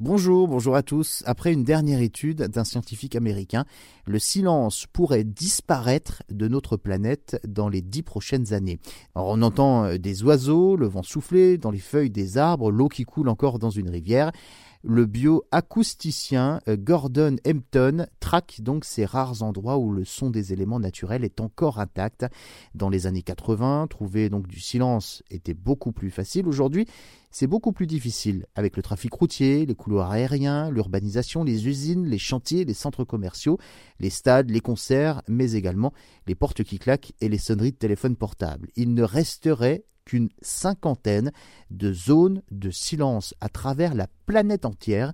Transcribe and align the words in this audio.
Bonjour, 0.00 0.46
bonjour 0.46 0.76
à 0.76 0.84
tous. 0.84 1.24
Après 1.26 1.52
une 1.52 1.64
dernière 1.64 2.00
étude 2.00 2.42
d'un 2.42 2.62
scientifique 2.62 3.16
américain, 3.16 3.64
le 4.06 4.20
silence 4.20 4.86
pourrait 4.92 5.24
disparaître 5.24 6.22
de 6.30 6.46
notre 6.46 6.76
planète 6.76 7.40
dans 7.44 7.68
les 7.68 7.82
dix 7.82 8.04
prochaines 8.04 8.52
années. 8.52 8.78
on 9.16 9.42
entend 9.42 9.86
euh, 9.86 9.98
des 9.98 10.22
oiseaux, 10.22 10.76
le 10.76 10.86
vent 10.86 11.02
souffler 11.02 11.58
dans 11.58 11.72
les 11.72 11.80
feuilles 11.80 12.10
des 12.10 12.38
arbres, 12.38 12.70
l'eau 12.70 12.86
qui 12.86 13.02
coule 13.02 13.28
encore 13.28 13.58
dans 13.58 13.70
une 13.70 13.90
rivière 13.90 14.30
le 14.82 15.06
bioacousticien 15.06 16.60
euh, 16.68 16.76
Gordon 16.76 17.36
Hampton 17.46 18.06
traque 18.20 18.60
donc 18.60 18.84
ces 18.84 19.04
rares 19.04 19.42
endroits 19.42 19.78
où 19.78 19.92
le 19.92 20.04
son 20.04 20.30
des 20.30 20.52
éléments 20.52 20.80
naturels 20.80 21.24
est 21.24 21.40
encore 21.40 21.80
intact. 21.80 22.26
Dans 22.74 22.88
les 22.88 23.06
années 23.06 23.22
80, 23.22 23.86
trouver 23.88 24.28
donc 24.28 24.46
du 24.46 24.60
silence 24.60 25.22
était 25.30 25.54
beaucoup 25.54 25.92
plus 25.92 26.10
facile. 26.10 26.46
Aujourd'hui, 26.46 26.86
c'est 27.30 27.46
beaucoup 27.46 27.72
plus 27.72 27.86
difficile 27.86 28.46
avec 28.54 28.76
le 28.76 28.82
trafic 28.82 29.12
routier, 29.12 29.66
les 29.66 29.74
couloirs 29.74 30.10
aériens, 30.10 30.70
l'urbanisation, 30.70 31.44
les 31.44 31.66
usines, 31.66 32.06
les 32.06 32.18
chantiers, 32.18 32.64
les 32.64 32.74
centres 32.74 33.04
commerciaux, 33.04 33.58
les 34.00 34.10
stades, 34.10 34.50
les 34.50 34.60
concerts, 34.60 35.22
mais 35.28 35.52
également 35.52 35.92
les 36.26 36.34
portes 36.34 36.62
qui 36.62 36.78
claquent 36.78 37.12
et 37.20 37.28
les 37.28 37.38
sonneries 37.38 37.72
de 37.72 37.76
téléphone 37.76 38.16
portable. 38.16 38.68
Il 38.76 38.94
ne 38.94 39.02
resterait 39.02 39.84
qu'une 40.08 40.30
cinquantaine 40.42 41.30
de 41.70 41.92
zones 41.92 42.42
de 42.50 42.70
silence 42.70 43.34
à 43.40 43.48
travers 43.48 43.94
la 43.94 44.08
planète 44.26 44.64
entière. 44.64 45.12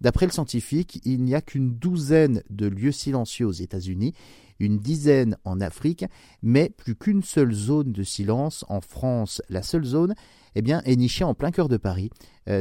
D'après 0.00 0.26
le 0.26 0.32
scientifique, 0.32 1.00
il 1.04 1.22
n'y 1.24 1.34
a 1.34 1.40
qu'une 1.40 1.74
douzaine 1.74 2.42
de 2.48 2.66
lieux 2.66 2.92
silencieux 2.92 3.46
aux 3.46 3.52
États-Unis, 3.52 4.14
une 4.60 4.78
dizaine 4.78 5.36
en 5.44 5.60
Afrique, 5.60 6.04
mais 6.42 6.70
plus 6.70 6.94
qu'une 6.94 7.22
seule 7.22 7.52
zone 7.52 7.92
de 7.92 8.02
silence 8.02 8.64
en 8.68 8.80
France. 8.80 9.42
La 9.48 9.62
seule 9.62 9.84
zone 9.84 10.14
eh 10.54 10.62
bien, 10.62 10.80
est 10.84 10.96
nichée 10.96 11.24
en 11.24 11.34
plein 11.34 11.50
cœur 11.50 11.68
de 11.68 11.76
Paris, 11.76 12.10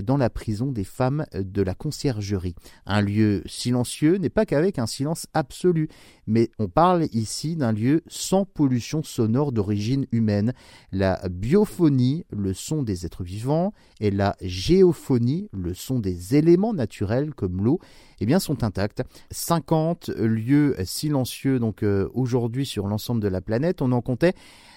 dans 0.04 0.18
la 0.18 0.30
prison 0.30 0.72
des 0.72 0.84
femmes 0.84 1.26
de 1.34 1.62
la 1.62 1.76
conciergerie. 1.76 2.56
Un 2.86 3.02
lieu 3.02 3.44
silencieux 3.46 4.18
n'est 4.18 4.30
pas 4.30 4.46
qu'avec 4.46 4.80
un 4.80 4.88
silence 4.88 5.28
absolu, 5.34 5.90
mais 6.28 6.50
on 6.60 6.68
parle 6.68 7.06
ici 7.14 7.56
d'un 7.56 7.72
lieu 7.72 8.04
sans 8.08 8.46
pollution 8.46 9.04
sonore 9.04 9.52
d'origine 9.52 10.06
humaine. 10.12 10.54
La 10.92 11.22
biophonie, 11.30 12.26
le 12.32 12.54
son 12.54 12.84
des 12.84 13.06
êtres 13.06 13.24
vivants, 13.24 13.74
et 14.00 14.12
la 14.12 14.36
géophonie, 14.42 15.50
le 15.54 15.74
son 15.74 16.00
des 16.00 16.36
éléments 16.36 16.74
naturels 16.74 17.34
comme 17.34 17.64
l'eau, 17.64 17.80
eh 18.20 18.26
bien, 18.26 18.40
sont 18.40 18.64
intacts. 18.64 19.04
50 19.32 20.10
lieux 20.10 20.76
silencieux 20.84 21.60
donc 21.60 21.84
euh, 21.84 22.10
aujourd'hui 22.14 22.66
sur 22.66 22.88
l'ensemble 22.88 23.22
de 23.22 23.28
la 23.28 23.42
planète. 23.42 23.82
On 23.82 23.92
en 23.92 24.02
comptait 24.02 24.34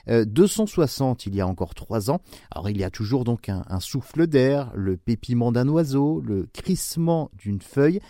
260 0.06 1.20
euh, 1.20 1.22
il 1.26 1.36
y 1.36 1.40
a 1.40 1.46
encore 1.46 1.74
trois 1.74 2.10
ans. 2.10 2.20
Alors 2.50 2.68
il 2.70 2.78
y 2.78 2.84
a 2.84 2.90
toujours 2.90 3.24
donc 3.24 3.48
un 3.48 3.80
souffle 3.80 4.26
d'air, 4.26 4.72
le 4.74 4.97
pépiment 4.98 5.52
d'un 5.52 5.68
oiseau, 5.68 6.20
le 6.20 6.46
crissement 6.52 7.30
d'une 7.38 7.60
feuille, 7.60 8.00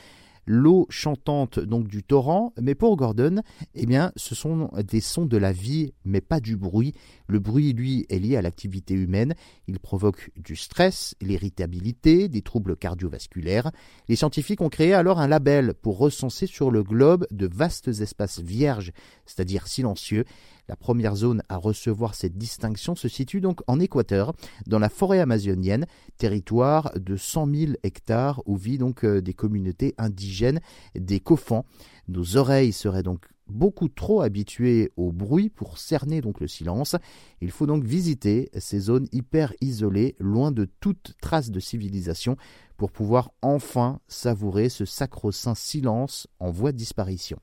l'eau 0.49 0.87
chantante 0.89 1.61
donc 1.61 1.89
du 1.89 2.03
torrent, 2.03 2.55
mais 2.61 2.75
pour 2.75 2.97
Gordon, 2.97 3.43
eh 3.75 3.85
bien, 3.85 4.13
ce 4.17 4.35
sont 4.35 4.71
des 4.83 5.03
sons 5.03 5.27
de 5.27 5.37
la 5.37 5.53
vie, 5.53 5.93
mais 6.05 6.23
pas 6.23 6.41
du 6.41 6.57
bruit. 6.57 6.95
Le 7.27 7.39
bruit, 7.39 7.75
lui, 7.75 8.07
est 8.09 8.19
lié 8.19 8.37
à 8.37 8.43
l'activité 8.43 8.95
humaine. 8.95 9.35
Il 9.67 9.79
provoque 9.79 10.31
du 10.37 10.57
stress, 10.57 11.15
l'irritabilité, 11.21 12.29
des 12.29 12.41
troubles 12.41 12.77
cardiovasculaires. 12.77 13.71
Les 14.09 14.17
scientifiques 14.17 14.63
ont 14.63 14.71
créé 14.71 14.95
alors 14.95 15.21
un 15.21 15.29
label 15.29 15.75
pour 15.75 15.99
recenser 15.99 16.47
sur 16.47 16.71
le 16.71 16.83
globe 16.83 17.27
de 17.31 17.47
vastes 17.47 17.89
espaces 17.89 18.41
vierges, 18.41 18.93
c'est-à-dire 19.27 19.69
silencieux. 19.69 20.25
La 20.69 20.77
première 20.77 21.17
zone 21.17 21.43
à 21.49 21.57
recevoir 21.57 22.15
cette 22.15 22.37
distinction 22.37 22.95
se 22.95 23.09
situe 23.09 23.41
donc 23.41 23.61
en 23.67 23.81
Équateur, 23.81 24.35
dans 24.67 24.79
la 24.79 24.91
forêt 24.91 25.21
amazonienne, 25.21 25.87
territoire 26.19 26.93
de 26.95 27.17
100 27.17 27.47
000 27.55 27.73
hectares 27.83 28.43
où 28.45 28.57
vivent 28.57 28.81
donc 28.81 29.05
euh, 29.05 29.23
des 29.23 29.33
communautés 29.33 29.95
indigènes, 29.97 30.61
des 30.95 31.21
Kofans. 31.21 31.65
Nos 32.09 32.37
oreilles 32.37 32.73
seraient 32.73 33.03
donc 33.03 33.27
beaucoup 33.49 33.89
trop 33.89 34.21
habituées 34.21 34.93
au 34.97 35.11
bruit 35.11 35.49
pour 35.49 35.79
cerner 35.79 36.21
donc 36.21 36.41
le 36.41 36.49
silence. 36.49 36.97
Il 37.41 37.51
faut 37.51 37.67
donc 37.67 37.85
visiter 37.85 38.51
ces 38.59 38.79
zones 38.79 39.09
hyper 39.13 39.55
isolées, 39.61 40.17
loin 40.19 40.53
de 40.53 40.67
toute 40.81 41.15
trace 41.21 41.51
de 41.51 41.61
civilisation, 41.61 42.37
pour 42.77 42.93
pouvoir 42.93 43.31
enfin 43.43 44.01
savourer 44.07 44.69
ce 44.69 44.85
sacro-saint 44.85 45.55
silence 45.55 46.29
en 46.39 46.51
voie 46.51 46.73
de 46.73 46.77
disparition. 46.77 47.39